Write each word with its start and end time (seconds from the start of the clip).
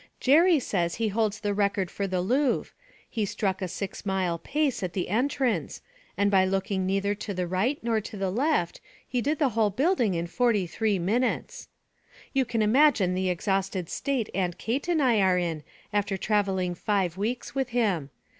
'Jerry 0.19 0.57
says 0.59 0.95
he 0.95 1.09
holds 1.09 1.39
the 1.41 1.53
record 1.53 1.91
for 1.91 2.07
the 2.07 2.21
Louvre; 2.21 2.73
he 3.07 3.23
struck 3.23 3.61
a 3.61 3.67
six 3.67 4.03
mile 4.03 4.39
pace 4.39 4.81
at 4.81 4.93
the 4.93 5.09
entrance, 5.09 5.83
and 6.17 6.31
by 6.31 6.43
looking 6.43 6.87
neither 6.87 7.13
to 7.13 7.35
the 7.35 7.45
right 7.45 7.77
nor 7.83 8.01
the 8.01 8.31
left 8.31 8.81
he 9.07 9.21
did 9.21 9.37
the 9.37 9.49
whole 9.49 9.69
building 9.69 10.15
in 10.15 10.25
forty 10.25 10.65
three 10.65 10.97
minutes. 10.97 11.67
'You 12.33 12.45
can 12.45 12.63
imagine 12.63 13.13
the 13.13 13.29
exhausted 13.29 13.89
state 13.91 14.27
Aunt 14.33 14.57
Kate 14.57 14.87
and 14.87 15.03
I 15.03 15.21
are 15.21 15.37
in 15.37 15.61
after 15.93 16.17
travelling 16.17 16.73
five 16.73 17.15
weeks 17.15 17.53
with 17.53 17.69
him. 17.69 18.09